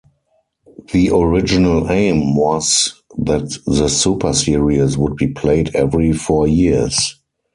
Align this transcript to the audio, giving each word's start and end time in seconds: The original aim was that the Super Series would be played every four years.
The 0.93 1.11
original 1.13 1.91
aim 1.91 2.35
was 2.35 3.03
that 3.19 3.55
the 3.67 3.87
Super 3.87 4.33
Series 4.33 4.97
would 4.97 5.15
be 5.15 5.27
played 5.27 5.75
every 5.75 6.11
four 6.11 6.47
years. 6.47 7.19